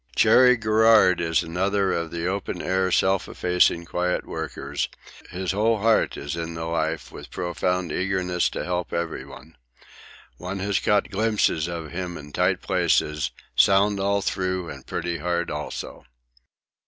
Cherry 0.15 0.57
Garrard 0.57 1.21
is 1.21 1.43
another 1.43 1.93
of 1.93 2.09
the 2.09 2.25
open 2.25 2.59
air, 2.59 2.89
self 2.91 3.27
effacing, 3.27 3.85
quiet 3.85 4.25
workers; 4.25 4.89
his 5.29 5.51
whole 5.51 5.77
heart 5.77 6.17
is 6.17 6.35
in 6.35 6.55
the 6.55 6.65
life, 6.65 7.11
with 7.11 7.29
profound 7.29 7.91
eagerness 7.91 8.49
to 8.49 8.63
help 8.63 8.93
everyone. 8.93 9.57
'One 10.37 10.57
has 10.57 10.79
caught 10.79 11.11
glimpses 11.11 11.67
of 11.67 11.91
him 11.91 12.17
in 12.17 12.31
tight 12.31 12.63
places; 12.63 13.29
sound 13.55 13.99
all 13.99 14.23
through 14.23 14.69
and 14.71 14.87
pretty 14.87 15.19
hard 15.19 15.51
also.' 15.51 16.03